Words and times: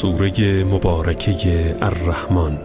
سوره 0.00 0.64
مبارکه 0.64 1.76
الرحمن. 1.82 2.58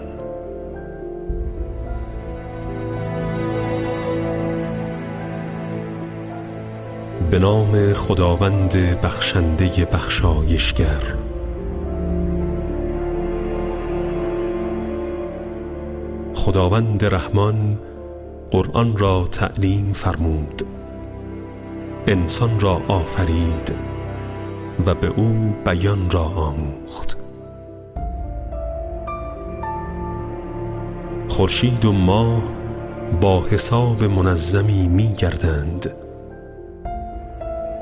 به 7.31 7.39
نام 7.39 7.93
خداوند 7.93 9.01
بخشنده 9.01 9.85
بخشایشگر. 9.85 11.15
خداوند 16.35 17.05
رحمان 17.05 17.79
قرآن 18.51 18.97
را 18.97 19.27
تعلیم 19.31 19.93
فرمود. 19.93 20.61
انسان 22.07 22.59
را 22.59 22.81
آفرید 22.87 23.75
و 24.85 24.95
به 24.95 25.07
او 25.07 25.55
بیان 25.65 26.09
را 26.09 26.23
آموخت. 26.23 27.24
خورشید 31.35 31.85
و 31.85 31.91
ماه 31.91 32.43
با 33.21 33.43
حساب 33.49 34.03
منظمی 34.03 34.87
می 34.87 35.13
گردند 35.13 35.91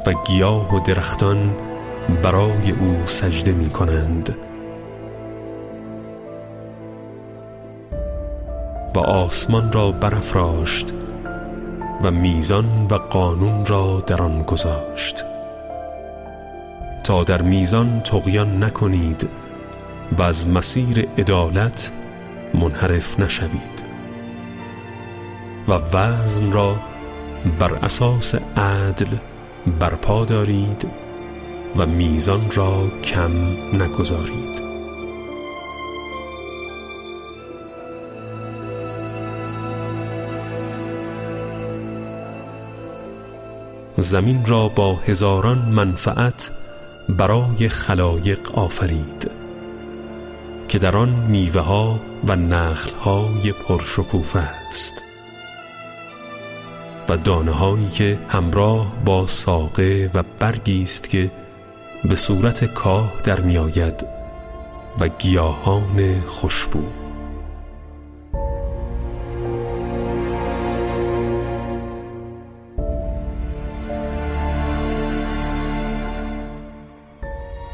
و 0.05 0.13
گیاه 0.27 0.76
و 0.76 0.79
درختان 0.79 1.55
برای 2.23 2.71
او 2.71 3.07
سجده 3.07 3.52
می 3.52 3.70
کنند. 3.70 4.35
و 8.95 8.99
آسمان 8.99 9.71
را 9.71 9.91
برافراشت 9.91 10.93
و 12.04 12.12
میزان 12.12 12.88
و 12.90 12.95
قانون 12.95 13.65
را 13.65 14.04
در 14.07 14.21
آن 14.21 14.43
گذاشت. 14.43 15.23
تا 17.04 17.24
در 17.24 17.41
میزان 17.41 18.01
تقیان 18.05 18.63
نکنید 18.63 19.29
و 20.18 20.21
از 20.21 20.48
مسیر 20.48 21.07
عدالت 21.18 21.91
منحرف 22.54 23.20
نشوید 23.20 23.84
و 25.68 25.73
وزن 25.73 26.51
را 26.51 26.76
بر 27.59 27.73
اساس 27.73 28.35
عدل 28.57 29.18
برپا 29.79 30.26
دارید 30.26 30.87
و 31.77 31.85
میزان 31.85 32.51
را 32.51 32.87
کم 33.04 33.31
نگذارید. 33.74 34.63
زمین 43.98 44.46
را 44.46 44.70
با 44.70 44.96
هزاران 44.96 45.57
منفعت 45.57 46.51
برای 47.09 47.70
خلایق 47.70 48.51
آفرید. 48.55 49.43
که 50.74 50.79
در 50.79 50.98
آن 50.98 51.10
میوه 51.10 51.62
ها 51.62 51.99
و 52.27 52.35
نخل 52.35 52.96
های 52.96 53.52
پرشکوفه 53.52 54.40
است 54.40 54.93
و 57.10 57.18
دانه 57.18 57.52
هایی 57.52 57.88
که 57.88 58.20
همراه 58.30 58.93
با 59.05 59.27
ساقه 59.27 60.12
و 60.13 60.24
برگی 60.40 60.84
است 60.84 61.10
که 61.10 61.32
به 62.10 62.15
صورت 62.15 62.65
کاه 62.65 63.13
در 63.24 63.40
میآید 63.40 64.06
و 65.00 65.07
گیاهان 65.07 66.19
خوشبو. 66.19 66.84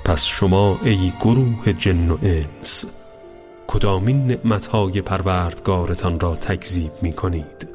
پس 0.06 0.25
شما 0.25 0.80
ای 0.84 1.13
گروه 1.19 1.73
جن 1.73 2.09
و 2.09 2.17
انس 2.23 2.98
کدامین 3.72 4.28
نعمتهای 4.28 5.02
پروردگارتان 5.02 6.19
را 6.19 6.35
تکذیب 6.35 6.91
می 7.02 7.13
کنید 7.13 7.68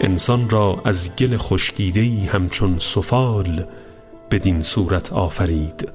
انسان 0.00 0.50
را 0.50 0.80
از 0.84 1.16
گل 1.16 1.36
خشکیدهی 1.36 2.26
همچون 2.26 2.78
سفال 2.78 3.66
بدین 4.30 4.62
صورت 4.62 5.12
آفرید. 5.12 5.88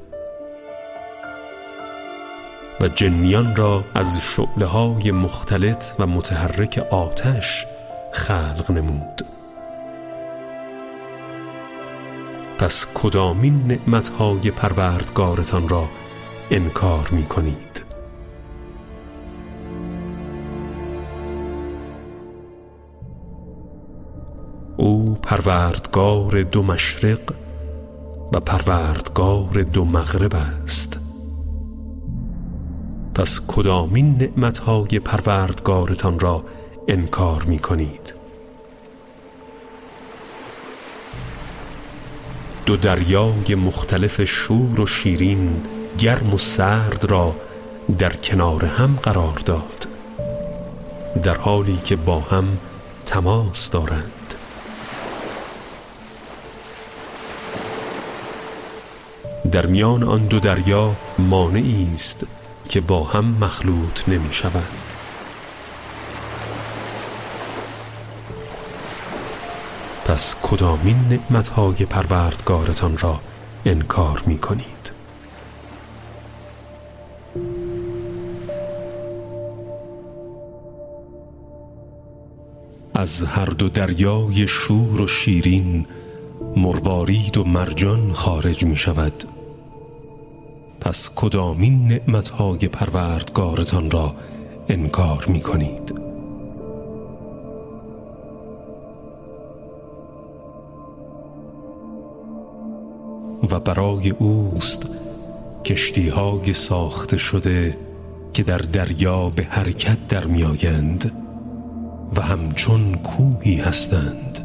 و 2.82 2.88
جنیان 2.88 3.56
را 3.56 3.84
از 3.94 4.18
شعله 4.22 4.66
های 4.66 5.12
مختلط 5.12 5.86
و 6.00 6.08
متحرک 6.08 6.88
آتش 6.92 7.66
خلق 8.14 8.72
نمود. 8.72 9.22
پس 12.58 12.88
کدامین 12.94 13.68
نعمتهای 13.68 14.52
پروردگارتان 14.52 15.70
را 15.70 15.90
انکار 16.52 17.10
می 17.12 17.24
کنید 17.24 17.84
او 24.78 25.18
پروردگار 25.24 26.42
دو 26.42 26.64
مشرق 26.64 27.20
و 28.34 28.40
پروردگار 28.40 29.64
دو 29.74 29.86
مغرب 29.86 30.36
است. 30.36 31.00
پس 33.16 33.42
کدامین 33.48 34.18
نعمتهای 34.18 35.00
پروردگارتان 35.00 36.20
را 36.20 36.44
انکار 36.88 37.44
می 37.44 37.60
کنید 37.60 38.14
دو 42.66 42.78
دریای 42.78 43.56
مختلف 43.56 44.24
شور 44.24 44.82
و 44.82 44.88
شیرین 44.88 45.77
گرم 45.98 46.34
و 46.34 46.38
سرد 46.38 47.06
را 47.06 47.36
در 47.98 48.14
کنار 48.14 48.66
هم 48.66 49.00
قرار 49.04 49.42
داد 49.46 49.88
در 51.24 51.38
حالی 51.38 51.78
که 51.78 51.96
با 51.96 52.20
هم 52.20 52.58
تماس 53.06 53.70
دارند. 53.70 54.34
در 59.52 59.66
میان 59.66 60.04
آن 60.04 60.26
دو 60.26 60.40
دریا 60.40 60.96
مانعی 61.20 61.90
است 61.94 62.26
که 62.70 62.82
با 62.82 63.04
هم 63.04 63.26
مخلوط 63.26 64.10
نمی 64.10 64.34
شوند. 64.34 64.94
پس 70.06 70.36
کدامین 70.44 70.98
نعمتهای 71.10 71.86
پروردگارتان 71.86 72.98
را 72.98 73.20
انکار 73.66 74.24
می 74.26 74.38
کنید؟ 74.38 74.97
از 82.98 83.24
هر 83.24 83.46
دو 83.46 83.70
دریای 83.70 84.48
شور 84.48 85.02
و 85.02 85.08
شیرین 85.08 85.86
مروارید 86.56 87.38
و 87.38 87.44
مرجان 87.44 88.14
خارج 88.14 88.66
می 88.66 88.78
شود 88.78 89.24
پس 90.82 91.12
کدامین 91.16 91.88
نعمتهای 91.88 92.68
پروردگارتان 92.68 93.92
را 93.92 94.16
انکار 94.70 95.26
می 95.28 95.42
کنید 95.42 95.94
و 103.52 103.60
برای 103.60 104.10
اوست 104.10 104.88
کشتی 105.66 106.10
های 106.10 106.54
ساخته 106.54 107.18
شده 107.18 107.78
که 108.34 108.44
در 108.44 108.58
دریا 108.58 109.30
به 109.30 109.44
حرکت 109.44 110.08
در 110.08 110.26
میآیند. 110.26 111.27
و 112.16 112.22
همچون 112.22 112.96
کوهی 112.96 113.56
هستند. 113.56 114.40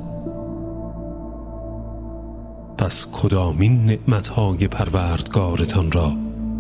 پس 2.79 3.06
کدامین 3.12 3.85
نعمتهای 3.85 4.69
پروردگارتان 4.69 5.93
را 5.93 6.12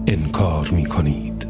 انکار 0.06 0.70
می 0.70 0.84
کنید 0.84 1.46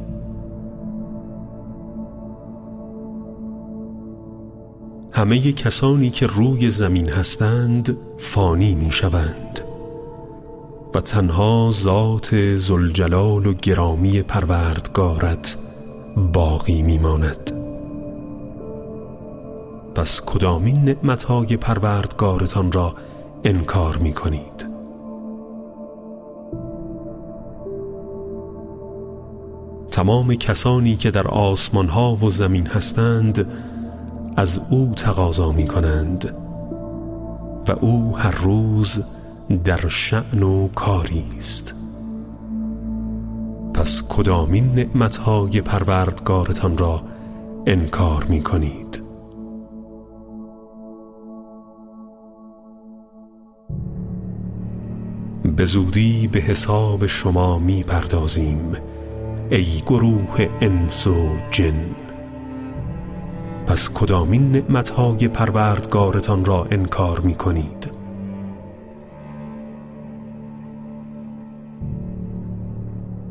همه 5.13 5.53
کسانی 5.53 6.11
که 6.11 6.27
روی 6.27 6.71
زمین 6.71 7.09
هستند 7.09 7.97
فانی 8.19 8.75
می 8.75 8.93
شوند 8.93 9.61
و 10.95 11.01
تنها 11.01 11.71
ذات 11.73 12.57
زلجلال 12.57 13.47
و 13.47 13.53
گرامی 13.53 14.23
پروردگارت 14.23 15.57
باقی 16.33 16.83
میماند. 16.83 17.52
پس 19.95 20.21
کدامین 20.27 20.85
نعمتهای 20.85 21.57
پروردگارتان 21.57 22.73
را 22.73 22.95
انکار 23.45 23.97
می 23.97 24.13
کنید 24.13 24.73
تمام 29.91 30.35
کسانی 30.35 30.97
که 30.97 31.11
در 31.11 31.29
آسمان 31.29 31.89
ها 31.89 32.17
و 32.17 32.31
زمین 32.31 32.67
هستند 32.67 33.47
از 34.37 34.61
او 34.71 34.93
تقاضا 34.97 35.53
می 35.53 35.67
کنند 35.67 36.35
و 37.69 37.73
او 37.81 38.19
هر 38.19 38.31
روز 38.31 39.05
در 39.65 39.89
شعن 39.89 40.43
و 40.43 40.69
کاری 40.69 41.25
است. 41.39 41.75
پس 43.75 44.03
کدامین 44.09 44.75
نعمتهای 44.75 45.61
پروردگارتان 45.61 46.79
را 46.79 47.03
انکار 47.67 48.25
می 48.25 48.43
کنید 48.43 48.82
به 55.63 55.67
زودی 55.67 56.27
به 56.27 56.41
حساب 56.41 57.07
شما 57.07 57.59
می 57.59 57.83
پردازیم 57.83 58.77
ای 59.51 59.83
گروه 59.87 60.49
انس 60.61 61.07
و 61.07 61.29
جن. 61.51 61.85
پس 63.67 63.91
کدامین 63.95 64.53
نعمتهای 64.53 65.29
پروردگارتان 65.29 66.45
را 66.45 66.67
انکار 66.71 67.21
می 67.21 67.35
کنید 67.35 67.91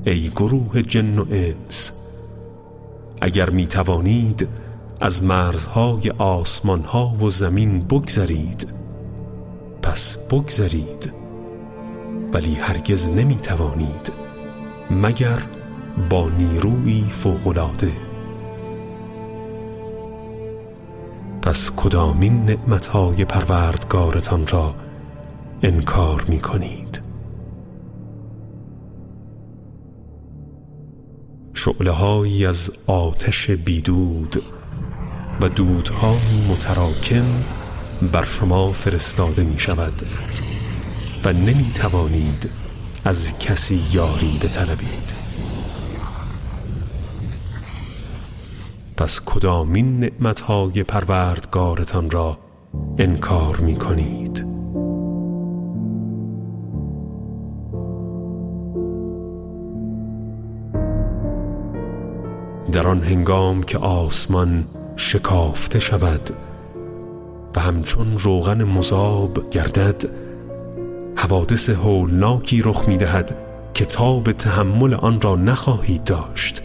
ای 0.05 0.29
گروه 0.29 0.81
جن 0.81 1.19
و 1.19 1.25
انس 1.31 1.91
اگر 3.21 3.49
می 3.49 3.67
توانید 3.67 4.47
از 5.01 5.23
مرزهای 5.23 6.09
آسمانها 6.17 7.07
و 7.07 7.29
زمین 7.29 7.81
بگذرید 7.81 8.67
پس 9.81 10.17
بگذرید. 10.17 11.20
ولی 12.33 12.55
هرگز 12.55 13.09
نمی 13.09 13.35
توانید 13.35 14.11
مگر 14.91 15.39
با 16.09 16.29
نیروی 16.29 17.01
فوقلاده 17.01 17.91
پس 21.41 21.71
کدامین 21.75 22.45
نعمتهای 22.45 23.25
پروردگارتان 23.25 24.47
را 24.47 24.75
انکار 25.63 26.25
می 26.27 26.39
کنید 26.39 27.01
شعله 31.53 32.47
از 32.47 32.71
آتش 32.87 33.51
بیدود 33.51 34.43
و 35.41 35.49
دودهایی 35.49 36.41
متراکم 36.49 37.25
بر 38.11 38.23
شما 38.23 38.71
فرستاده 38.71 39.43
می 39.43 39.59
شود 39.59 40.03
و 41.25 41.33
نمی 41.33 41.71
توانید 41.73 42.49
از 43.05 43.39
کسی 43.39 43.81
یاری 43.91 44.39
بطلبید. 44.43 45.13
پس 48.97 49.21
کدامین 49.25 49.99
نعمتهای 49.99 50.83
پروردگارتان 50.83 52.09
را 52.09 52.37
انکار 52.97 53.57
می 53.57 53.75
کنید 53.75 54.45
در 62.71 62.87
آن 62.87 63.03
هنگام 63.03 63.63
که 63.63 63.77
آسمان 63.77 64.65
شکافته 64.95 65.79
شود 65.79 66.29
و 67.55 67.59
همچون 67.59 68.19
روغن 68.19 68.63
مذاب 68.63 69.49
گردد 69.49 70.20
حوادث 71.21 71.69
هولناکی 71.69 72.61
رخ 72.61 72.87
می 72.87 72.97
دهد 72.97 73.37
که 73.73 73.87
به 74.23 74.33
تحمل 74.33 74.93
آن 74.93 75.21
را 75.21 75.35
نخواهید 75.35 76.03
داشت. 76.03 76.61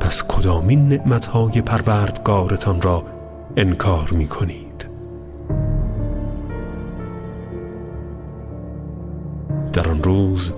پس 0.00 0.24
کدامین 0.28 0.88
نعمتهای 0.88 1.62
پروردگارتان 1.62 2.82
را 2.82 3.02
انکار 3.56 4.10
می 4.12 4.28
کنید 4.28 4.86
در 9.72 9.88
آن 9.88 10.02
روز 10.02 10.52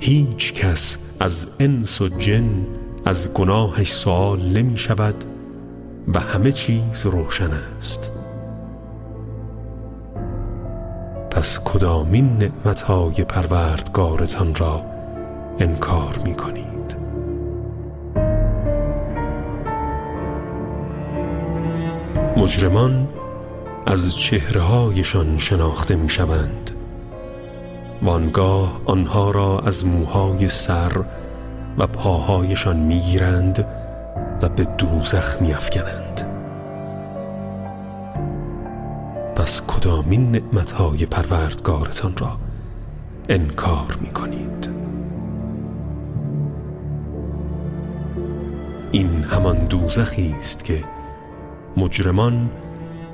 هیچ 0.00 0.52
کس 0.52 0.98
از 1.20 1.48
انس 1.60 2.00
و 2.00 2.08
جن 2.08 2.66
از 3.04 3.34
گناهش 3.34 3.92
سوال 3.92 4.40
نمی 4.40 4.78
شود 4.78 5.24
و 6.14 6.20
همه 6.20 6.52
چیز 6.52 7.06
روشن 7.06 7.50
است. 7.78 8.21
پس 11.42 11.60
کدامین 11.64 12.38
نعمتهای 12.38 13.24
پروردگارتان 13.24 14.54
را 14.54 14.84
انکار 15.58 16.20
می 16.24 16.34
کنید 16.34 16.96
مجرمان 22.36 23.08
از 23.86 24.16
چهرههایشان 24.16 25.38
شناخته 25.38 25.96
می 25.96 26.08
شوند 26.08 26.70
وانگاه 28.02 28.80
آنها 28.84 29.30
را 29.30 29.58
از 29.66 29.86
موهای 29.86 30.48
سر 30.48 30.92
و 31.78 31.86
پاهایشان 31.86 32.76
می‌گیرند 32.76 33.66
و 34.42 34.48
به 34.48 34.64
دوزخ 34.64 35.36
میافکنند. 35.40 36.26
پس 39.36 39.60
کدامین 39.82 40.32
نعمتهای 40.32 41.06
پروردگارتان 41.06 42.16
را 42.16 42.38
انکار 43.28 43.98
می 44.00 44.10
کنید 44.10 44.70
این 48.92 49.24
همان 49.24 49.56
دوزخی 49.56 50.34
است 50.40 50.64
که 50.64 50.84
مجرمان 51.76 52.50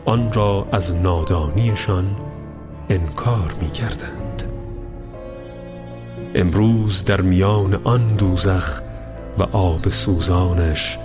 آن 0.04 0.32
را 0.32 0.66
از 0.72 0.96
نادانیشان 0.96 2.16
انکار 2.88 3.54
می 3.60 3.70
کردند 3.70 4.42
امروز 6.34 7.04
در 7.04 7.20
میان 7.20 7.80
آن 7.84 8.06
دوزخ 8.06 8.80
و 9.38 9.42
آب 9.42 9.88
سوزانش 9.88 10.98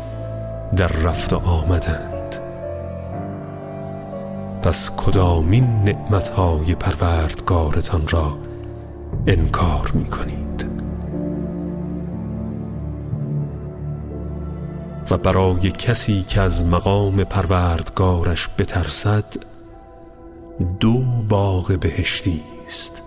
در 0.75 0.87
رفت 0.87 1.33
آمدند. 1.33 2.12
پس 4.63 4.91
کدامین 4.97 5.83
نعمتهای 5.83 6.75
پروردگارتان 6.75 8.07
را 8.07 8.37
انکار 9.27 9.91
می 9.93 10.05
کنید 10.05 10.67
و 15.11 15.17
برای 15.17 15.71
کسی 15.71 16.23
که 16.23 16.41
از 16.41 16.65
مقام 16.65 17.23
پروردگارش 17.23 18.49
بترسد 18.57 19.25
دو 20.79 21.03
باغ 21.29 21.77
بهشتی 21.79 22.41
است. 22.65 23.01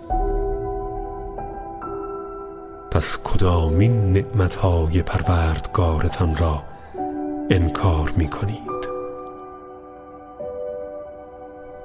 پس 2.91 3.17
کدامین 3.23 4.13
نعمتهای 4.13 5.01
پروردگارتان 5.01 6.35
را 6.35 6.63
انکار 7.49 8.13
می 8.17 8.29
کنید 8.29 8.76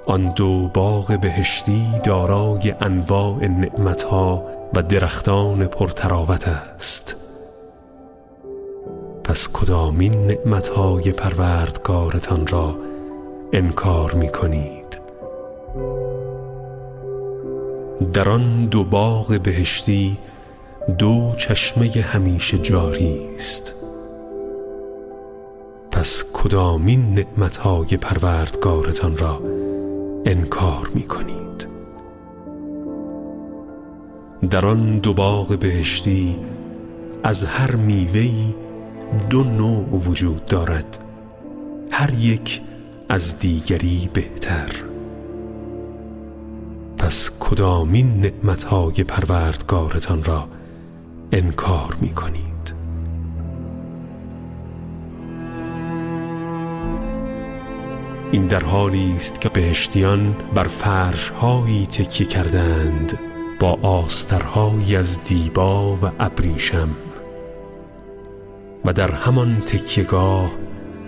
آن 0.07 0.33
دو 0.37 0.69
باغ 0.75 1.21
بهشتی 1.21 1.87
دارای 2.05 2.75
انواع 2.81 3.47
نعمتها 3.47 4.45
و 4.75 4.83
درختان 4.83 5.67
پرتراوت 5.67 6.49
است. 6.49 7.17
پس 9.25 9.49
کدامین 9.53 10.27
نعمتهای 10.27 11.13
پروردگارتان 11.13 12.47
را 12.47 12.77
انکار 13.53 14.15
می 14.15 14.29
کنید 14.29 15.01
در 18.13 18.29
آن 18.29 18.67
دو 18.67 18.85
باغ 18.85 19.39
بهشتی 19.43 20.19
دو 20.99 21.35
چشمه 21.37 21.87
همیشه 21.87 22.59
جاری 22.59 23.29
است. 23.35 23.73
پس 25.93 26.25
کدامین 26.33 27.15
نعمتهای 27.15 27.97
پروردگارتان 27.97 29.19
را 29.19 29.41
انکار 30.27 30.91
می 30.95 31.03
کنید 31.03 31.69
در 34.51 34.67
آن 34.67 34.99
دو 34.99 35.15
باغ 35.15 35.59
بهشتی 35.59 36.37
از 37.25 37.45
هر 37.45 37.77
میوهی 37.77 38.55
دو 39.31 39.45
نوع 39.45 39.89
وجود 39.89 40.47
دارد. 40.47 40.99
هر 41.91 42.15
یک 42.15 42.61
از 43.09 43.39
دیگری 43.39 44.11
بهتر. 44.13 44.71
پس 46.99 47.31
کدامین 47.41 48.21
نعمتهای 48.21 49.05
پروردگارتان 49.05 50.25
را 50.25 50.49
انکار 51.33 51.97
می 52.01 52.09
کنید 52.09 52.75
این 58.33 58.47
در 58.47 58.65
حالی 58.65 59.15
است 59.17 59.41
که 59.41 59.49
بهشتیان 59.49 60.37
بر 60.55 60.65
فرش 60.65 61.29
هایی 61.29 61.87
تکیه 61.87 62.27
کردند 62.27 63.19
با 63.61 63.79
آسترهایی 63.83 64.97
از 64.97 65.25
دیبا 65.25 65.97
و 65.97 66.11
ابریشم. 66.21 66.89
و 68.85 68.93
در 68.93 69.11
همان 69.11 69.61
تکیهگاه 69.61 70.51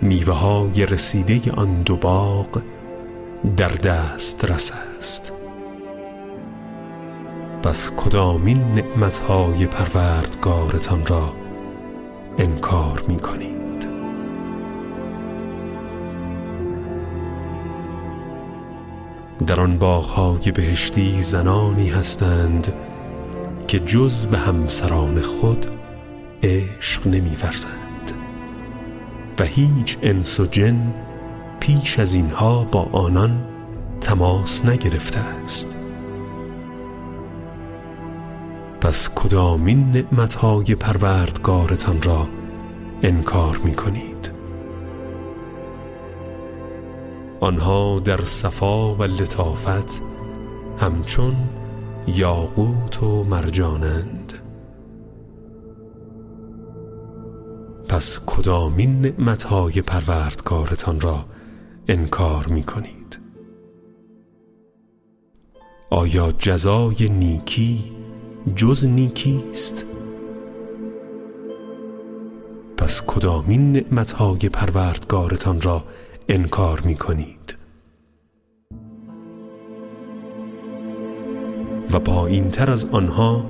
میوه 0.01 0.33
های 0.33 0.85
رسیده 0.85 1.51
آن 1.51 1.81
دو 1.81 1.95
باغ 1.95 2.61
در 3.57 3.71
دست 3.71 4.45
رس 4.45 4.71
است. 4.99 5.31
بس 7.63 7.91
کدامین 7.97 8.61
نعمتهای 8.75 9.67
پروردگارتان 9.67 11.05
را 11.05 11.33
انکار 12.37 13.03
می 13.07 13.19
کنید 13.19 13.64
در 19.47 19.61
آن 19.61 19.77
باغهای 19.77 20.51
بهشتی 20.51 21.21
زنانی 21.21 21.89
هستند 21.89 22.73
که 23.67 23.79
جز 23.79 24.27
به 24.27 24.37
همسران 24.37 25.21
خود 25.21 25.65
عشق 26.43 27.07
نمی 27.07 27.35
ورزند 27.43 28.11
و 29.39 29.43
هیچ 29.43 29.97
انس 30.01 30.39
و 30.39 30.45
جن 30.45 30.93
پیش 31.59 31.99
از 31.99 32.13
اینها 32.13 32.63
با 32.63 32.89
آنان 32.91 33.43
تماس 34.01 34.65
نگرفته 34.65 35.19
است. 35.19 35.75
پس 38.81 39.09
کدامین 39.15 39.91
نعمتهای 39.91 40.75
پروردگارتان 40.75 42.01
را 42.01 42.27
انکار 43.03 43.57
می 43.57 43.75
آنها 47.45 47.99
در 47.99 48.23
صفا 48.23 48.95
و 48.95 49.03
لطافت 49.03 50.01
همچون 50.79 51.35
یاقوت 52.07 53.03
و 53.03 53.23
مرجانند. 53.23 54.33
پس 57.89 58.19
کدامین 58.25 59.01
نعمتهای 59.01 59.81
پروردگارتان 59.81 60.99
را 61.01 61.25
انکار 61.87 62.47
می 62.47 62.63
کنید 62.63 63.19
آیا 65.89 66.31
جزای 66.31 67.09
نیکی 67.09 67.91
جز 68.55 68.85
نیکی 68.85 69.43
است؟ 69.51 69.85
پس 72.77 73.01
کدامین 73.07 73.71
نعمتهای 73.71 74.49
پروردگارتان 74.49 75.61
را 75.61 75.83
انکار 76.29 76.81
می 76.81 76.95
کنید 76.95 77.34
و 81.95 81.99
با 81.99 82.27
این 82.27 82.49
تر 82.49 82.71
از 82.71 82.85
آنها 82.85 83.45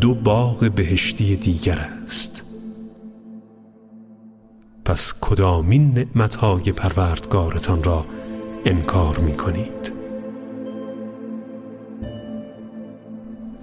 دو 0.00 0.14
باغ 0.14 0.70
بهشتی 0.74 1.36
دیگر 1.36 1.78
است. 2.04 2.42
پس 4.84 5.14
کدامین 5.20 5.92
نعمتهای 5.94 6.72
پروردگارتان 6.72 7.82
را 7.82 8.06
انکار 8.64 9.18
می 9.18 9.32
کنید 9.32 9.92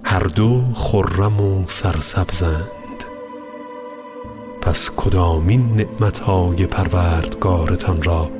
هر 0.03 0.23
دو 0.23 0.61
خرم 0.73 1.41
و 1.41 1.63
سرسبزند. 1.67 3.03
پس 4.61 4.91
کدامین 4.97 5.75
نعمتهای 5.75 6.67
پروردگارتان 6.67 8.03
را 8.03 8.31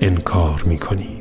انکار 0.00 0.62
می 0.66 0.78
کنید 0.78 1.15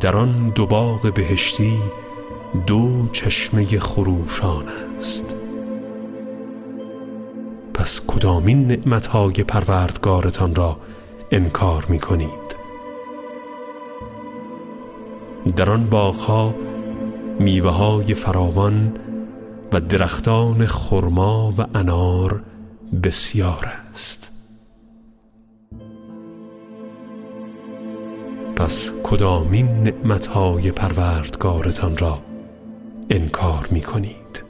در 0.00 0.16
آن 0.16 0.48
دو 0.48 0.66
باغ 0.66 1.14
بهشتی 1.14 1.78
دو 2.66 3.08
چشمه 3.12 3.78
خروشان 3.78 4.64
است. 4.98 5.34
پس 7.74 8.00
کدامین 8.06 8.66
نعمتهای 8.66 9.32
پروردگارتان 9.32 10.54
را 10.54 10.76
انکار 11.30 11.86
می 11.88 11.98
کنید 11.98 12.56
در 15.56 15.70
آن 15.70 15.86
باغها 15.90 16.54
میوه 17.38 17.70
های 17.70 18.14
فراوان 18.14 18.92
و 19.72 19.80
درختان 19.80 20.66
خرما 20.66 21.54
و 21.58 21.66
انار 21.74 22.42
بسیار 23.02 23.72
است. 23.92 24.31
پس 28.62 28.90
کدامین 29.02 29.66
نعمتهای 29.66 30.72
پروردگارتان 30.72 31.96
را 31.96 32.18
انکار 33.10 33.68
می 33.70 33.80
کنید 33.80 34.44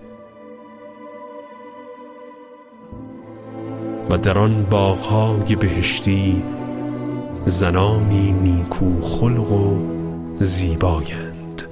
و 4.10 4.18
در 4.18 4.38
آن 4.38 4.66
باغهای 4.70 5.56
بهشتی 5.56 6.42
زنانی 7.44 8.32
نیکو 8.32 9.00
خلق 9.02 9.52
و 9.52 9.78
زیبایند. 10.44 11.62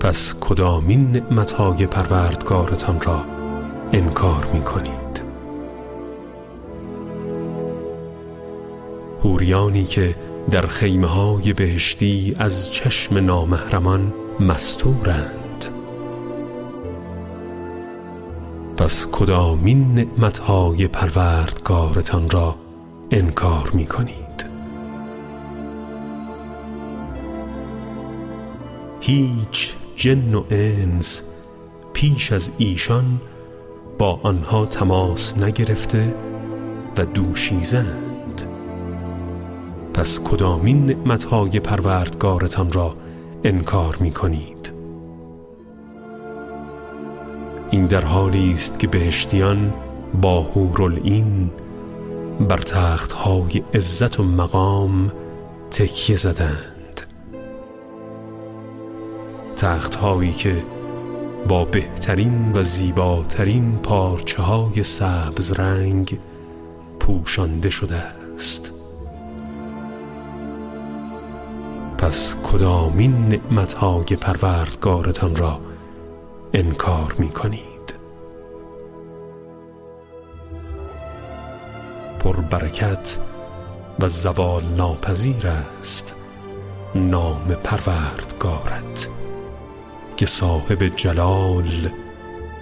پس 0.00 0.34
کدامین 0.40 1.12
نعمتهای 1.12 1.86
پروردگارتان 1.86 3.00
را 3.00 3.24
انکار 3.92 4.48
می 4.52 4.60
کنید 4.60 5.21
هوریانی 9.24 9.84
که 9.84 10.14
در 10.50 10.66
خیمه 10.66 11.06
های 11.06 11.52
بهشتی 11.52 12.36
از 12.38 12.72
چشم 12.72 13.18
نامهرمان 13.18 14.14
مستورند. 14.40 15.64
پس 18.76 19.06
کدامین 19.12 19.94
نعمتهای 19.94 20.88
پروردگارتان 20.88 22.30
را 22.30 22.56
انکار 23.10 23.70
می 23.74 23.86
کنید 23.86 24.46
هیچ 29.00 29.74
جن 29.96 30.34
و 30.34 30.44
انس 30.50 31.22
پیش 31.92 32.32
از 32.32 32.50
ایشان 32.58 33.20
با 33.98 34.20
آنها 34.22 34.66
تماس 34.66 35.38
نگرفته 35.38 36.14
و 36.96 37.04
دوشیزند. 37.04 38.11
پس 40.02 40.20
کدامین 40.20 40.86
نعمتهای 40.86 41.60
پروردگارتان 41.60 42.72
را 42.72 42.96
انکار 43.44 43.96
می 44.00 44.10
کنید 44.10 44.72
این 47.70 47.86
در 47.86 48.04
حالی 48.04 48.52
است 48.52 48.78
که 48.78 48.86
بهشتیان 48.86 49.72
با 50.22 50.42
هورالعین 50.42 51.50
بر 52.48 52.58
تختهای 52.58 53.62
عزت 53.74 54.20
و 54.20 54.22
مقام 54.22 55.12
تکیه 55.70 56.16
زدند. 56.16 57.00
تخت 59.56 59.94
هایی 59.94 60.32
که 60.32 60.64
با 61.48 61.64
بهترین 61.64 62.52
و 62.54 62.62
زیباترین 62.62 63.78
پارچه 63.82 64.42
های 64.42 64.82
سبز 64.82 65.52
رنگ 65.52 66.18
پوشانده 67.00 67.70
شده 67.70 67.96
است. 68.34 68.71
پس 72.02 72.36
کدامین 72.42 73.28
نعمتهای 73.28 74.16
پروردگارتان 74.20 75.36
را 75.36 75.60
انکار 76.54 77.14
می 77.18 77.28
کنید 77.28 77.94
برکت 82.50 83.18
و 84.00 84.08
زوال 84.08 84.62
ناپذیر 84.76 85.46
است 85.80 86.14
نام 86.94 87.56
پروردگارت 87.64 89.08
که 90.16 90.26
صاحب 90.26 90.96
جلال 90.96 91.90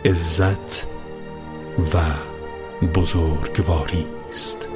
عزت 0.04 0.86
و 1.94 1.98
بزرگواری 2.94 4.06
است. 4.30 4.69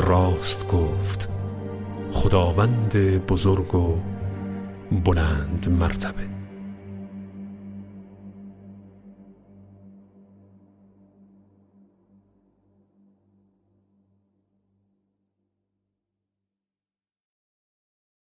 راست 0.00 0.68
گفت 0.68 1.28
خداوند 2.12 2.96
بزرگ 3.26 3.74
و 3.74 3.96
بلند 5.04 5.68
مرتبه. 5.80 6.39